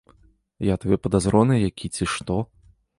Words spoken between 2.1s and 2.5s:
што?